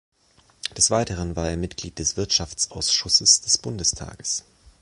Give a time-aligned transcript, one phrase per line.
[0.75, 4.45] Des Weiteren war er Mitglied des Wirtschaftsausschusses des Bundestages.